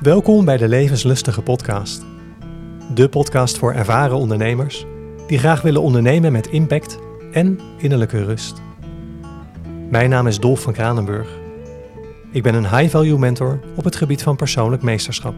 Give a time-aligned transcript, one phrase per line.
[0.00, 2.04] Welkom bij de Levenslustige Podcast.
[2.94, 4.86] De podcast voor ervaren ondernemers
[5.26, 6.98] die graag willen ondernemen met impact
[7.32, 8.62] en innerlijke rust.
[9.90, 11.28] Mijn naam is Dolf van Kranenburg.
[12.32, 15.34] Ik ben een high-value mentor op het gebied van persoonlijk meesterschap.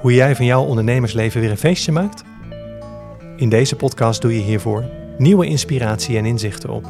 [0.00, 2.22] Hoe jij van jouw ondernemersleven weer een feestje maakt?
[3.36, 4.84] In deze podcast doe je hiervoor
[5.18, 6.84] nieuwe inspiratie en inzichten op.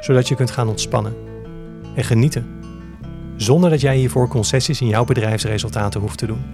[0.00, 1.14] Zodat je kunt gaan ontspannen
[1.94, 2.61] en genieten.
[3.42, 6.44] Zonder dat jij hiervoor concessies in jouw bedrijfsresultaten hoeft te doen.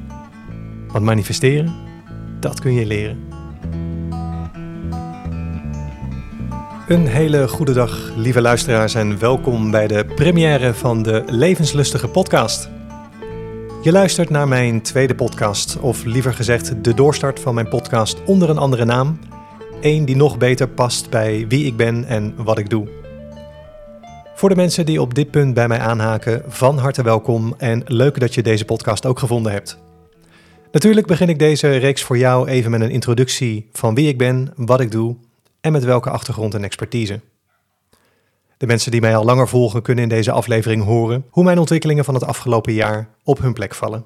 [0.87, 1.75] Want manifesteren,
[2.41, 3.19] dat kun je leren.
[6.89, 12.71] Een hele goede dag, lieve luisteraars, en welkom bij de première van de Levenslustige Podcast.
[13.83, 18.51] Je luistert naar mijn tweede podcast, of liever gezegd de doorstart van mijn podcast onder
[18.51, 19.19] een andere naam.
[19.81, 23.08] Eén die nog beter past bij wie ik ben en wat ik doe.
[24.39, 28.21] Voor de mensen die op dit punt bij mij aanhaken, van harte welkom en leuk
[28.21, 29.79] dat je deze podcast ook gevonden hebt.
[30.73, 34.53] Natuurlijk begin ik deze reeks voor jou even met een introductie van wie ik ben,
[34.57, 35.17] wat ik doe
[35.61, 37.21] en met welke achtergrond en expertise.
[38.57, 42.05] De mensen die mij al langer volgen kunnen in deze aflevering horen hoe mijn ontwikkelingen
[42.05, 44.05] van het afgelopen jaar op hun plek vallen.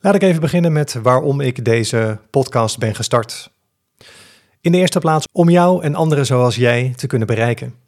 [0.00, 3.50] Laat ik even beginnen met waarom ik deze podcast ben gestart.
[4.60, 7.86] In de eerste plaats om jou en anderen zoals jij te kunnen bereiken.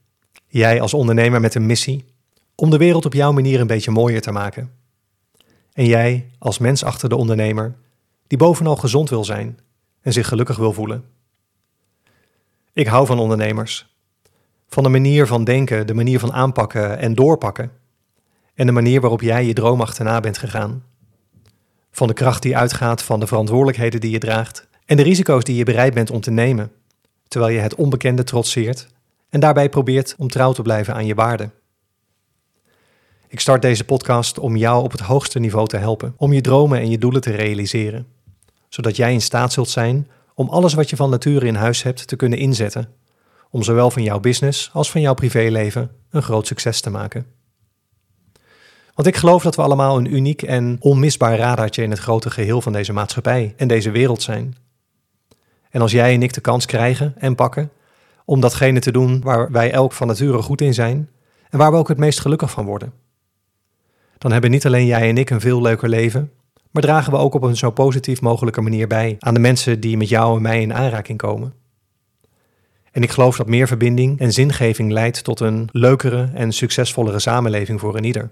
[0.53, 2.05] Jij als ondernemer met een missie
[2.55, 4.70] om de wereld op jouw manier een beetje mooier te maken.
[5.73, 7.75] En jij als mens achter de ondernemer
[8.27, 9.59] die bovenal gezond wil zijn
[10.01, 11.05] en zich gelukkig wil voelen.
[12.73, 13.95] Ik hou van ondernemers.
[14.69, 17.73] Van de manier van denken, de manier van aanpakken en doorpakken.
[18.55, 20.84] En de manier waarop jij je droom achterna bent gegaan.
[21.91, 25.56] Van de kracht die uitgaat van de verantwoordelijkheden die je draagt en de risico's die
[25.56, 26.73] je bereid bent om te nemen,
[27.28, 28.89] terwijl je het onbekende trotseert
[29.31, 31.53] en daarbij probeert om trouw te blijven aan je waarden.
[33.28, 36.78] Ik start deze podcast om jou op het hoogste niveau te helpen, om je dromen
[36.78, 38.06] en je doelen te realiseren,
[38.69, 42.06] zodat jij in staat zult zijn om alles wat je van nature in huis hebt
[42.06, 42.88] te kunnen inzetten,
[43.50, 47.27] om zowel van jouw business als van jouw privéleven een groot succes te maken.
[48.94, 52.60] Want ik geloof dat we allemaal een uniek en onmisbaar radartje in het grote geheel
[52.60, 54.56] van deze maatschappij en deze wereld zijn.
[55.71, 57.71] En als jij en ik de kans krijgen en pakken
[58.30, 61.10] om datgene te doen waar wij elk van nature goed in zijn
[61.48, 62.92] en waar we ook het meest gelukkig van worden.
[64.18, 66.30] Dan hebben niet alleen jij en ik een veel leuker leven,
[66.70, 69.96] maar dragen we ook op een zo positief mogelijke manier bij aan de mensen die
[69.96, 71.54] met jou en mij in aanraking komen.
[72.92, 77.80] En ik geloof dat meer verbinding en zingeving leidt tot een leukere en succesvollere samenleving
[77.80, 78.30] voor een ieder.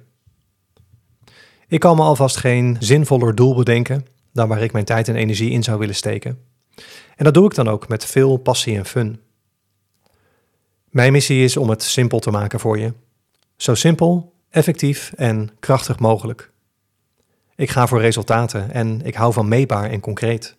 [1.69, 5.51] Ik kan me alvast geen zinvoller doel bedenken dan waar ik mijn tijd en energie
[5.51, 6.39] in zou willen steken.
[7.17, 9.21] En dat doe ik dan ook met veel passie en fun.
[10.91, 12.93] Mijn missie is om het simpel te maken voor je.
[13.57, 16.51] Zo simpel, effectief en krachtig mogelijk.
[17.57, 20.57] Ik ga voor resultaten en ik hou van meetbaar en concreet.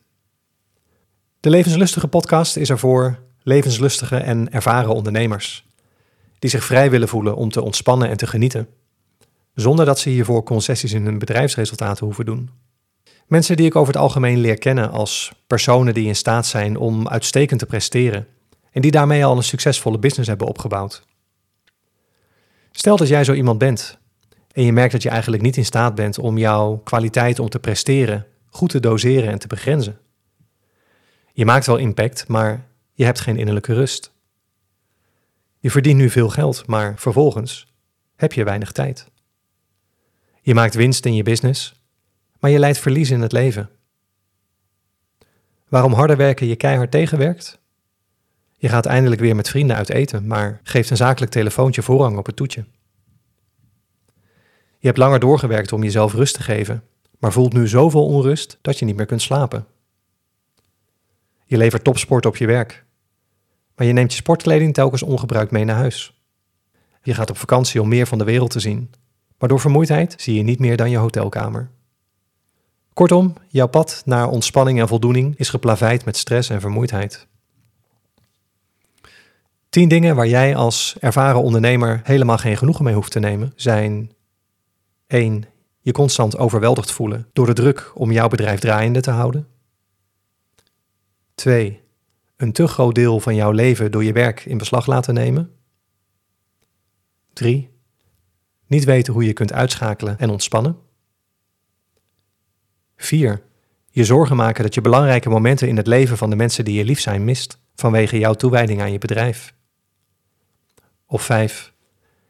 [1.39, 5.66] De Levenslustige podcast is er voor levenslustige en ervaren ondernemers.
[6.39, 8.68] Die zich vrij willen voelen om te ontspannen en te genieten.
[9.53, 12.50] Zonder dat ze hiervoor concessies in hun bedrijfsresultaten hoeven doen.
[13.28, 17.07] Mensen die ik over het algemeen leer kennen als personen die in staat zijn om
[17.07, 18.28] uitstekend te presteren
[18.79, 21.03] en die daarmee al een succesvolle business hebben opgebouwd.
[22.72, 23.97] Stel dat jij zo iemand bent
[24.51, 27.59] en je merkt dat je eigenlijk niet in staat bent om jouw kwaliteit om te
[27.59, 30.00] presteren goed te doseren en te begrenzen.
[31.34, 34.12] Je maakt wel impact, maar je hebt geen innerlijke rust.
[35.59, 37.73] Je verdient nu veel geld, maar vervolgens
[38.16, 39.07] heb je weinig tijd.
[40.41, 41.84] Je maakt winst in je business,
[42.39, 43.69] maar je leidt verlies in het leven.
[45.68, 47.59] Waarom harder werken je keihard tegenwerkt?
[48.62, 52.25] Je gaat eindelijk weer met vrienden uit eten, maar geeft een zakelijk telefoontje voorrang op
[52.25, 52.66] het toetje.
[54.78, 56.84] Je hebt langer doorgewerkt om jezelf rust te geven,
[57.19, 59.66] maar voelt nu zoveel onrust dat je niet meer kunt slapen.
[61.45, 62.86] Je levert topsport op je werk,
[63.75, 66.24] maar je neemt je sportkleding telkens ongebruikt mee naar huis.
[67.01, 68.92] Je gaat op vakantie om meer van de wereld te zien,
[69.38, 71.69] maar door vermoeidheid zie je niet meer dan je hotelkamer.
[72.94, 77.29] Kortom, jouw pad naar ontspanning en voldoening is geplaveid met stress en vermoeidheid.
[79.69, 84.12] Tien dingen waar jij als ervaren ondernemer helemaal geen genoegen mee hoeft te nemen zijn
[85.07, 85.45] 1.
[85.80, 89.48] Je constant overweldigd voelen door de druk om jouw bedrijf draaiende te houden.
[91.36, 91.81] 2.
[92.38, 95.51] Een te groot deel van jouw leven door je werk in beslag laten nemen.
[97.33, 97.69] 3.
[98.68, 100.77] Niet weten hoe je kunt uitschakelen en ontspannen.
[102.95, 103.42] 4.
[103.89, 106.86] Je zorgen maken dat je belangrijke momenten in het leven van de mensen die je
[106.86, 109.57] lief zijn mist vanwege jouw toewijding aan je bedrijf.
[111.11, 111.73] Of 5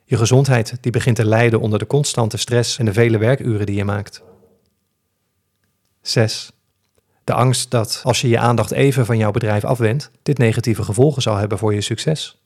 [0.05, 3.75] Je gezondheid die begint te lijden onder de constante stress en de vele werkuren die
[3.75, 4.23] je maakt.
[6.01, 6.51] 6.
[7.23, 11.21] De angst dat als je je aandacht even van jouw bedrijf afwendt, dit negatieve gevolgen
[11.21, 12.41] zal hebben voor je succes.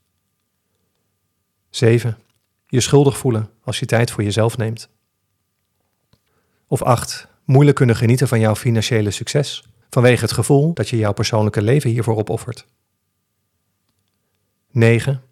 [1.70, 2.18] 7.
[2.66, 4.88] Je schuldig voelen als je tijd voor jezelf neemt.
[6.66, 7.28] Of 8.
[7.44, 11.90] Moeilijk kunnen genieten van jouw financiële succes vanwege het gevoel dat je jouw persoonlijke leven
[11.90, 12.66] hiervoor opoffert.
[14.70, 15.22] 9.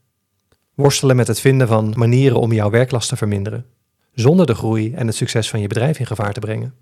[0.74, 3.66] Worstelen met het vinden van manieren om jouw werklast te verminderen,
[4.12, 6.74] zonder de groei en het succes van je bedrijf in gevaar te brengen.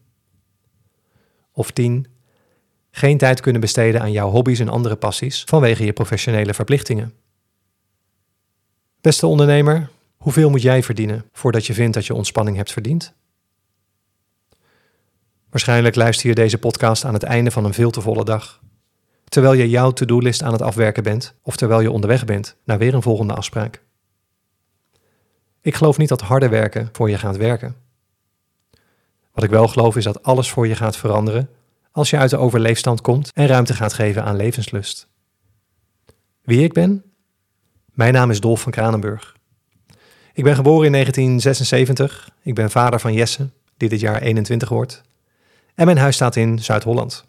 [1.52, 2.06] Of 10.
[2.90, 7.14] Geen tijd kunnen besteden aan jouw hobby's en andere passies vanwege je professionele verplichtingen.
[9.00, 13.14] Beste ondernemer, hoeveel moet jij verdienen voordat je vindt dat je ontspanning hebt verdiend?
[15.50, 18.60] Waarschijnlijk luister je deze podcast aan het einde van een veel te volle dag.
[19.30, 22.94] Terwijl je jouw to-do-list aan het afwerken bent of terwijl je onderweg bent naar weer
[22.94, 23.82] een volgende afspraak.
[25.60, 27.76] Ik geloof niet dat harder werken voor je gaat werken.
[29.32, 31.48] Wat ik wel geloof is dat alles voor je gaat veranderen
[31.92, 35.08] als je uit de overleefstand komt en ruimte gaat geven aan levenslust.
[36.42, 37.04] Wie ik ben?
[37.92, 39.36] Mijn naam is Dolf van Kranenburg.
[40.32, 42.30] Ik ben geboren in 1976.
[42.42, 45.02] Ik ben vader van Jesse, die dit jaar 21 wordt.
[45.74, 47.28] En mijn huis staat in Zuid-Holland.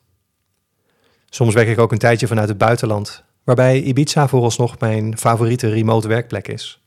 [1.34, 6.08] Soms werk ik ook een tijdje vanuit het buitenland, waarbij Ibiza vooralsnog mijn favoriete remote
[6.08, 6.82] werkplek is.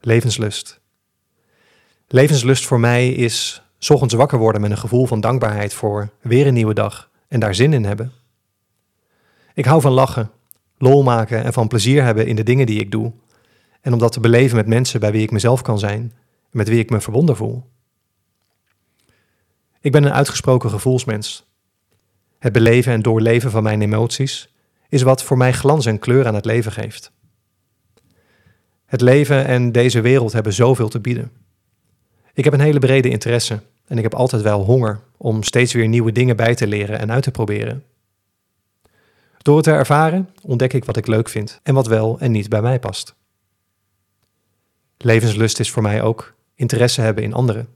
[0.00, 0.80] Levenslust.
[2.08, 6.54] Levenslust voor mij is ochtends wakker worden met een gevoel van dankbaarheid voor weer een
[6.54, 8.12] nieuwe dag en daar zin in hebben.
[9.54, 10.30] Ik hou van lachen,
[10.78, 13.12] lol maken en van plezier hebben in de dingen die ik doe.
[13.80, 16.12] En om dat te beleven met mensen bij wie ik mezelf kan zijn en
[16.50, 17.64] met wie ik me verbonden voel.
[19.80, 21.51] Ik ben een uitgesproken gevoelsmens.
[22.42, 24.54] Het beleven en doorleven van mijn emoties
[24.88, 27.12] is wat voor mij glans en kleur aan het leven geeft.
[28.86, 31.30] Het leven en deze wereld hebben zoveel te bieden.
[32.34, 35.88] Ik heb een hele brede interesse en ik heb altijd wel honger om steeds weer
[35.88, 37.84] nieuwe dingen bij te leren en uit te proberen.
[39.38, 42.48] Door het te ervaren ontdek ik wat ik leuk vind en wat wel en niet
[42.48, 43.14] bij mij past.
[44.96, 47.68] Levenslust is voor mij ook interesse hebben in anderen.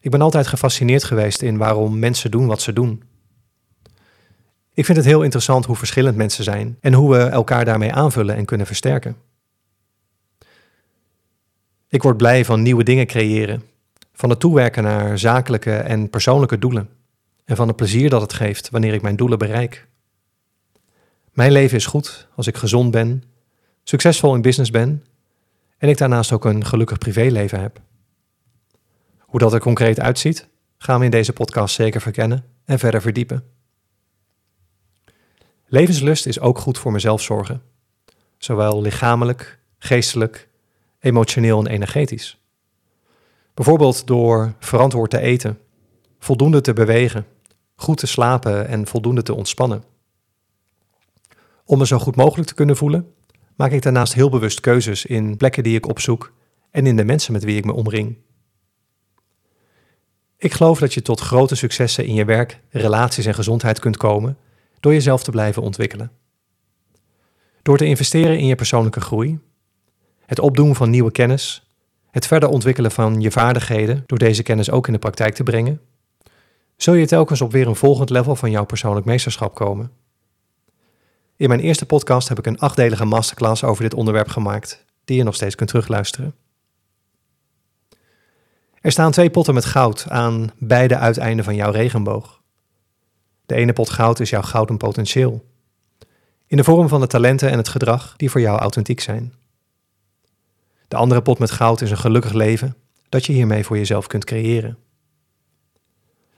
[0.00, 3.08] Ik ben altijd gefascineerd geweest in waarom mensen doen wat ze doen.
[4.80, 8.36] Ik vind het heel interessant hoe verschillend mensen zijn en hoe we elkaar daarmee aanvullen
[8.36, 9.16] en kunnen versterken.
[11.88, 13.62] Ik word blij van nieuwe dingen creëren,
[14.12, 16.88] van het toewerken naar zakelijke en persoonlijke doelen
[17.44, 19.86] en van het plezier dat het geeft wanneer ik mijn doelen bereik.
[21.32, 23.22] Mijn leven is goed als ik gezond ben,
[23.84, 25.04] succesvol in business ben
[25.78, 27.80] en ik daarnaast ook een gelukkig privéleven heb.
[29.18, 30.48] Hoe dat er concreet uitziet,
[30.78, 33.58] gaan we in deze podcast zeker verkennen en verder verdiepen.
[35.72, 37.62] Levenslust is ook goed voor mezelf zorgen,
[38.38, 40.48] zowel lichamelijk, geestelijk,
[41.00, 42.40] emotioneel en energetisch.
[43.54, 45.58] Bijvoorbeeld door verantwoord te eten,
[46.18, 47.26] voldoende te bewegen,
[47.74, 49.84] goed te slapen en voldoende te ontspannen.
[51.64, 53.14] Om me zo goed mogelijk te kunnen voelen,
[53.56, 56.32] maak ik daarnaast heel bewust keuzes in plekken die ik opzoek
[56.70, 58.16] en in de mensen met wie ik me omring.
[60.36, 64.38] Ik geloof dat je tot grote successen in je werk, relaties en gezondheid kunt komen
[64.80, 66.10] door jezelf te blijven ontwikkelen.
[67.62, 69.38] Door te investeren in je persoonlijke groei,
[70.26, 71.66] het opdoen van nieuwe kennis,
[72.10, 75.80] het verder ontwikkelen van je vaardigheden door deze kennis ook in de praktijk te brengen,
[76.76, 79.90] zul je telkens op weer een volgend level van jouw persoonlijk meesterschap komen.
[81.36, 85.22] In mijn eerste podcast heb ik een achtdelige masterclass over dit onderwerp gemaakt, die je
[85.22, 86.34] nog steeds kunt terugluisteren.
[88.80, 92.39] Er staan twee potten met goud aan beide uiteinden van jouw regenboog.
[93.50, 95.44] De ene pot goud is jouw gouden potentieel,
[96.46, 99.34] in de vorm van de talenten en het gedrag die voor jou authentiek zijn.
[100.88, 102.76] De andere pot met goud is een gelukkig leven
[103.08, 104.78] dat je hiermee voor jezelf kunt creëren.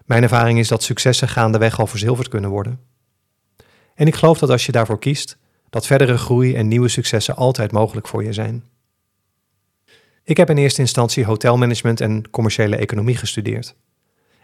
[0.04, 2.80] Mijn ervaring is dat successen gaandeweg al verzilverd kunnen worden.
[3.94, 5.38] En ik geloof dat als je daarvoor kiest,
[5.70, 8.64] dat verdere groei en nieuwe successen altijd mogelijk voor je zijn.
[10.24, 13.74] Ik heb in eerste instantie hotelmanagement en commerciële economie gestudeerd.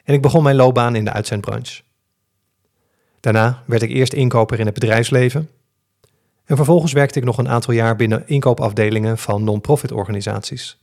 [0.05, 1.87] En ik begon mijn loopbaan in de uitzendbranche.
[3.21, 5.49] Daarna werd ik eerst inkoper in het bedrijfsleven.
[6.45, 10.79] En vervolgens werkte ik nog een aantal jaar binnen inkoopafdelingen van non-profit organisaties.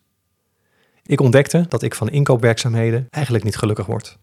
[1.06, 4.18] Ik ontdekte dat ik van inkoopwerkzaamheden eigenlijk niet gelukkig word.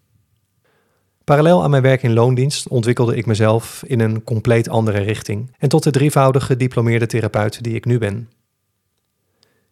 [1.24, 5.68] Parallel aan mijn werk in loondienst ontwikkelde ik mezelf in een compleet andere richting en
[5.68, 8.30] tot de drievoudige gediplomeerde therapeut die ik nu ben.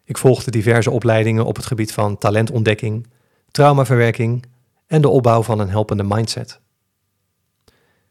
[0.05, 3.07] Ik volgde diverse opleidingen op het gebied van talentontdekking,
[3.51, 4.45] traumaverwerking
[4.87, 6.61] en de opbouw van een helpende mindset.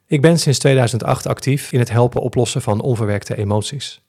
[0.09, 4.01] Ik ben sinds 2008 actief in het helpen oplossen van onverwerkte emoties.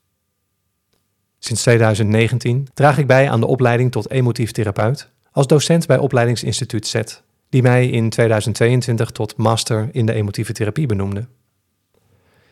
[1.38, 6.87] Sinds 2019 draag ik bij aan de opleiding tot emotief therapeut als docent bij opleidingsinstituut
[6.87, 7.00] Z,
[7.49, 11.26] die mij in 2022 tot master in de emotieve therapie benoemde.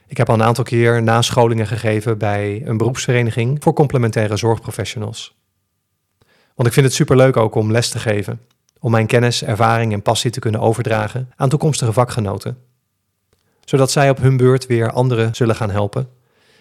[0.06, 5.36] Ik heb al een aantal keer nascholingen gegeven bij een beroepsvereniging voor complementaire zorgprofessionals.
[6.54, 8.40] Want ik vind het superleuk ook om les te geven,
[8.78, 12.67] om mijn kennis, ervaring en passie te kunnen overdragen aan toekomstige vakgenoten.
[13.68, 16.08] Zodat zij op hun beurt weer anderen zullen gaan helpen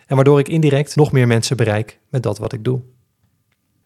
[0.05, 2.81] en waardoor ik indirect nog meer mensen bereik met dat wat ik doe.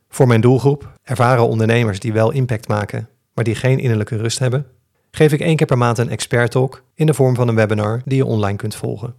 [0.10, 4.68] Voor mijn doelgroep, ervaren ondernemers die wel impact maken, maar die geen innerlijke rust hebben,
[5.12, 8.02] geef ik één keer per maand een expert talk in de vorm van een webinar
[8.06, 9.16] die je online kunt volgen.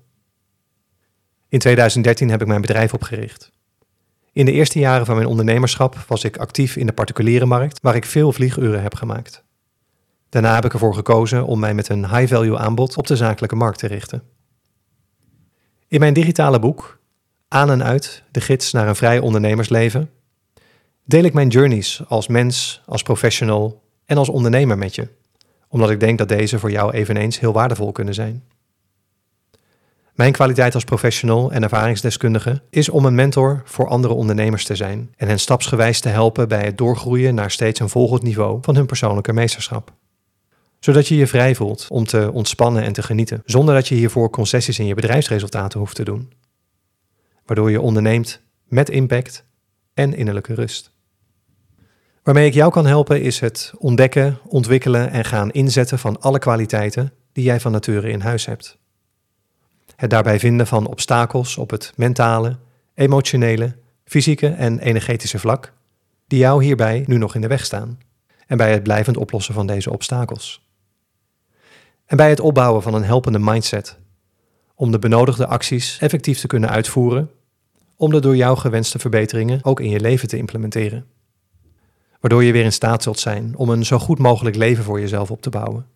[1.49, 3.51] In 2013 heb ik mijn bedrijf opgericht.
[4.33, 7.97] In de eerste jaren van mijn ondernemerschap was ik actief in de particuliere markt, waar
[7.97, 9.45] ik veel vlieguren heb gemaakt.
[10.33, 13.79] Daarna heb ik ervoor gekozen om mij met een high-value aanbod op de zakelijke markt
[13.79, 14.23] te richten.
[15.89, 16.99] In mijn digitale boek
[17.49, 20.11] Aan en uit, de gids naar een vrij ondernemersleven,
[21.05, 25.09] deel ik mijn journeys als mens, als professional en als ondernemer met je,
[25.69, 28.45] omdat ik denk dat deze voor jou eveneens heel waardevol kunnen zijn.
[30.15, 35.15] Mijn kwaliteit als professional en ervaringsdeskundige is om een mentor voor andere ondernemers te zijn
[35.17, 38.87] en hen stapsgewijs te helpen bij het doorgroeien naar steeds een volgend niveau van hun
[38.87, 39.93] persoonlijke meesterschap.
[40.85, 44.31] Zodat je je vrij voelt om te ontspannen en te genieten, zonder dat je hiervoor
[44.31, 46.33] concessies in je bedrijfsresultaten hoeft te doen.
[47.47, 49.45] Waardoor je onderneemt met impact
[49.95, 50.91] en innerlijke rust.
[52.23, 57.13] Waarmee ik jou kan helpen is het ontdekken, ontwikkelen en gaan inzetten van alle kwaliteiten
[57.33, 58.79] die jij van nature in huis hebt.
[59.97, 62.57] Het daarbij vinden van obstakels op het mentale,
[62.95, 65.73] emotionele, fysieke en energetische vlak,
[66.27, 67.99] die jou hierbij nu nog in de weg staan,
[68.47, 70.71] en bij het blijvend oplossen van deze obstakels.
[72.13, 73.99] En bij het opbouwen van een helpende mindset,
[74.75, 77.31] om de benodigde acties effectief te kunnen uitvoeren,
[77.97, 81.07] om de door jou gewenste verbeteringen ook in je leven te implementeren.
[82.21, 85.31] Waardoor je weer in staat zult zijn om een zo goed mogelijk leven voor jezelf
[85.31, 85.87] op te bouwen.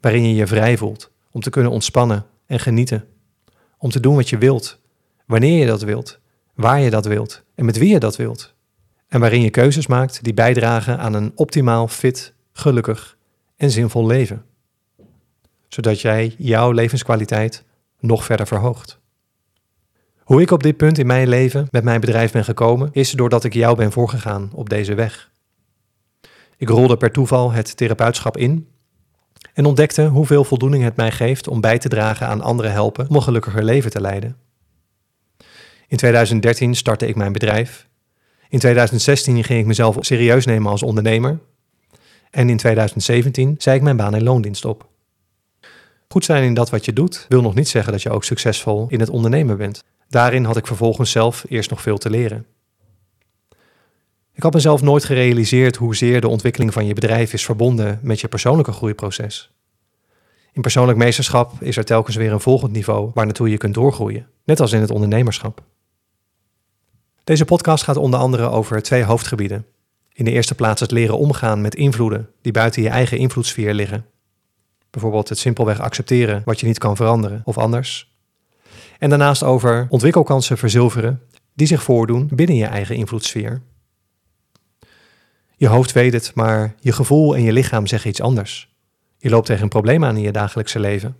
[0.00, 3.04] Waarin je je vrij voelt om te kunnen ontspannen en genieten.
[3.78, 4.78] Om te doen wat je wilt,
[5.24, 6.18] wanneer je dat wilt,
[6.54, 8.54] waar je dat wilt en met wie je dat wilt.
[9.08, 13.16] En waarin je keuzes maakt die bijdragen aan een optimaal fit, gelukkig
[13.56, 14.44] en zinvol leven.
[15.76, 17.64] Zodat jij jouw levenskwaliteit
[18.00, 18.98] nog verder verhoogt.
[20.18, 23.44] Hoe ik op dit punt in mijn leven met mijn bedrijf ben gekomen, is doordat
[23.44, 25.30] ik jou ben voorgegaan op deze weg.
[26.56, 28.68] Ik rolde per toeval het therapeutschap in
[29.54, 33.16] en ontdekte hoeveel voldoening het mij geeft om bij te dragen aan anderen helpen om
[33.16, 34.36] een gelukkiger leven te leiden.
[35.88, 37.88] In 2013 startte ik mijn bedrijf.
[38.48, 41.38] In 2016 ging ik mezelf serieus nemen als ondernemer.
[42.30, 44.94] En in 2017 zei ik mijn baan in loondienst op.
[46.08, 48.86] Goed zijn in dat wat je doet wil nog niet zeggen dat je ook succesvol
[48.88, 49.84] in het ondernemen bent.
[50.08, 52.46] Daarin had ik vervolgens zelf eerst nog veel te leren.
[54.32, 58.28] Ik had mezelf nooit gerealiseerd hoezeer de ontwikkeling van je bedrijf is verbonden met je
[58.28, 59.50] persoonlijke groeiproces.
[60.52, 64.28] In persoonlijk meesterschap is er telkens weer een volgend niveau waar naartoe je kunt doorgroeien,
[64.44, 65.62] net als in het ondernemerschap.
[67.24, 69.66] Deze podcast gaat onder andere over twee hoofdgebieden.
[70.12, 74.06] In de eerste plaats het leren omgaan met invloeden die buiten je eigen invloedssfeer liggen.
[74.96, 78.14] Bijvoorbeeld het simpelweg accepteren wat je niet kan veranderen of anders.
[78.98, 81.22] En daarnaast over ontwikkelkansen verzilveren
[81.54, 83.62] die zich voordoen binnen je eigen invloedssfeer.
[85.56, 88.74] Je hoofd weet het, maar je gevoel en je lichaam zeggen iets anders.
[89.18, 91.16] Je loopt tegen een probleem aan in je dagelijkse leven.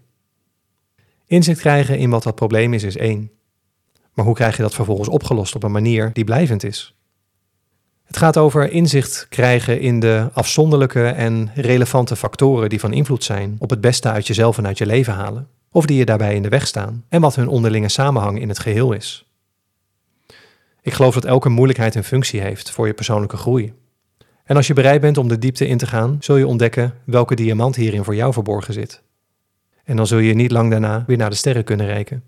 [1.26, 3.30] Inzicht krijgen in wat dat probleem is, is één.
[4.12, 6.95] Maar hoe krijg je dat vervolgens opgelost op een manier die blijvend is?
[8.06, 13.56] Het gaat over inzicht krijgen in de afzonderlijke en relevante factoren die van invloed zijn
[13.58, 16.42] op het beste uit jezelf en uit je leven halen, of die je daarbij in
[16.42, 19.26] de weg staan, en wat hun onderlinge samenhang in het geheel is.
[20.82, 23.72] Ik geloof dat elke moeilijkheid een functie heeft voor je persoonlijke groei.
[24.44, 27.34] En als je bereid bent om de diepte in te gaan, zul je ontdekken welke
[27.34, 29.02] diamant hierin voor jou verborgen zit.
[29.84, 32.22] En dan zul je niet lang daarna weer naar de sterren kunnen reiken.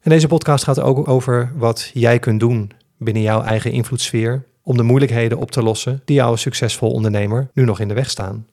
[0.00, 4.76] En deze podcast gaat ook over wat jij kunt doen binnen jouw eigen invloedssfeer om
[4.76, 8.10] de moeilijkheden op te lossen die jou als succesvol ondernemer nu nog in de weg
[8.10, 8.46] staan.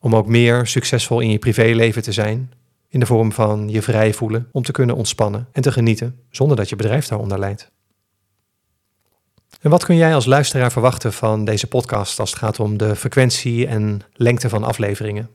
[0.00, 2.52] Om ook meer succesvol in je privéleven te zijn,
[2.88, 6.56] in de vorm van je vrij voelen om te kunnen ontspannen en te genieten zonder
[6.56, 7.70] dat je bedrijf daaronder leidt.
[9.60, 12.96] En wat kun jij als luisteraar verwachten van deze podcast als het gaat om de
[12.96, 15.30] frequentie en lengte van afleveringen?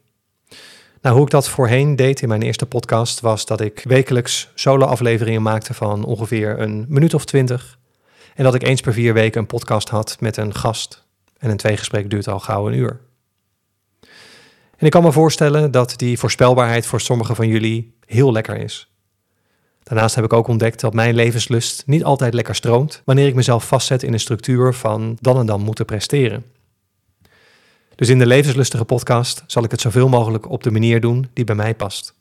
[1.01, 5.41] Nou, hoe ik dat voorheen deed in mijn eerste podcast was dat ik wekelijks solo-afleveringen
[5.41, 7.77] maakte van ongeveer een minuut of twintig.
[8.35, 11.03] En dat ik eens per vier weken een podcast had met een gast.
[11.37, 12.99] En een tweegesprek duurt al gauw een uur.
[14.77, 18.91] En ik kan me voorstellen dat die voorspelbaarheid voor sommigen van jullie heel lekker is.
[19.83, 23.67] Daarnaast heb ik ook ontdekt dat mijn levenslust niet altijd lekker stroomt wanneer ik mezelf
[23.67, 26.45] vastzet in een structuur van dan en dan moeten presteren.
[27.95, 31.43] Dus in de levenslustige podcast zal ik het zoveel mogelijk op de manier doen die
[31.43, 32.13] bij mij past.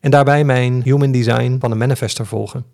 [0.00, 2.64] En daarbij mijn human design van een manifester volgen.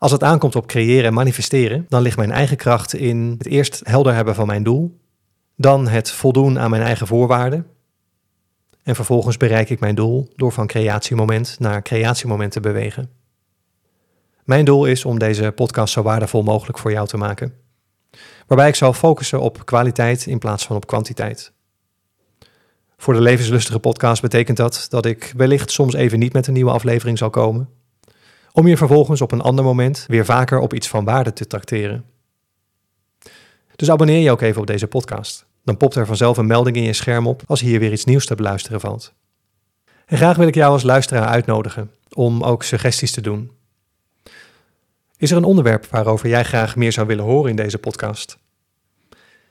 [0.00, 3.80] Als het aankomt op creëren en manifesteren, dan ligt mijn eigen kracht in het eerst
[3.84, 5.00] helder hebben van mijn doel,
[5.56, 7.66] dan het voldoen aan mijn eigen voorwaarden.
[8.82, 13.10] En vervolgens bereik ik mijn doel door van creatiemoment naar creatiemoment te bewegen.
[14.44, 17.54] Mijn doel is om deze podcast zo waardevol mogelijk voor jou te maken.
[18.46, 21.52] Waarbij ik zal focussen op kwaliteit in plaats van op kwantiteit.
[22.96, 26.70] Voor de levenslustige podcast betekent dat dat ik wellicht soms even niet met een nieuwe
[26.70, 27.79] aflevering zal komen.
[28.52, 32.04] Om je vervolgens op een ander moment weer vaker op iets van waarde te tracteren.
[33.76, 35.46] Dus abonneer je ook even op deze podcast.
[35.64, 38.26] Dan popt er vanzelf een melding in je scherm op als hier weer iets nieuws
[38.26, 39.12] te beluisteren valt.
[40.06, 43.50] En graag wil ik jou als luisteraar uitnodigen om ook suggesties te doen.
[45.16, 48.38] Is er een onderwerp waarover jij graag meer zou willen horen in deze podcast?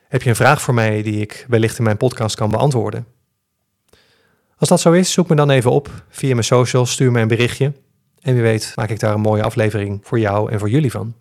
[0.08, 3.06] Heb je een vraag voor mij die ik wellicht in mijn podcast kan beantwoorden?
[4.56, 7.28] Als dat zo is, zoek me dan even op via mijn socials, stuur me een
[7.28, 7.72] berichtje
[8.20, 11.14] en wie weet maak ik daar een mooie aflevering voor jou en voor jullie van.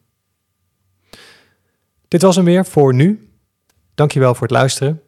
[2.07, 3.29] Dit was hem weer voor nu.
[3.95, 5.01] Dankjewel voor het luisteren.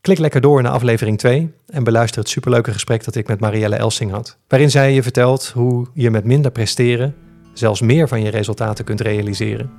[0.00, 3.76] Klik lekker door naar aflevering 2 en beluister het superleuke gesprek dat ik met Marielle
[3.76, 4.38] Elsing had.
[4.48, 7.14] Waarin zij je vertelt hoe je met minder presteren
[7.58, 9.70] zelfs meer van je resultaten kunt realiseren.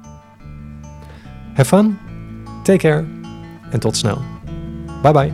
[1.54, 1.98] Have fun,
[2.64, 3.06] take care
[3.72, 4.22] en tot snel.
[5.02, 5.32] Bye bye.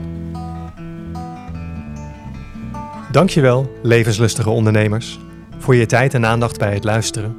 [3.12, 5.20] Dankjewel, levenslustige ondernemers,
[5.66, 7.36] voor je tijd en aandacht bij het luisteren.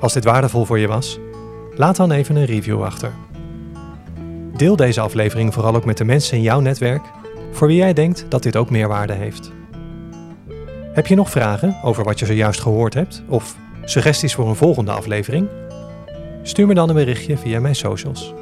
[0.00, 1.18] Als dit waardevol voor je was,
[1.76, 3.12] laat dan even een review achter.
[4.56, 7.02] Deel deze aflevering vooral ook met de mensen in jouw netwerk
[7.52, 9.52] voor wie jij denkt dat dit ook meerwaarde heeft.
[10.92, 14.92] Heb je nog vragen over wat je zojuist gehoord hebt of suggesties voor een volgende
[14.92, 15.48] aflevering?
[16.42, 18.34] Stuur me dan een berichtje via mijn socials.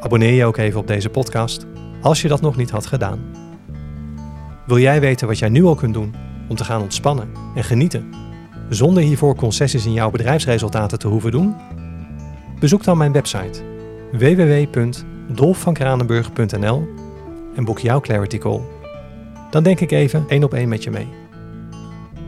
[0.00, 1.66] Abonneer je ook even op deze podcast
[2.00, 3.20] als je dat nog niet had gedaan.
[4.66, 8.10] Wil jij weten wat jij nu al kunt doen om te gaan ontspannen en genieten,
[8.68, 11.54] zonder hiervoor concessies in jouw bedrijfsresultaten te hoeven doen?
[12.60, 13.62] Bezoek dan mijn website
[14.12, 16.88] www.dolfvankranenburg.nl
[17.54, 18.60] en boek jouw Clarity Call.
[19.50, 21.08] Dan denk ik even één op één met je mee.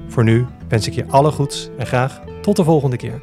[0.09, 3.21] Voor nu wens ik je alle goeds en graag tot de volgende keer.